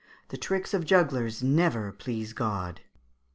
[0.29, 2.81] The tricks of jugglers never please God."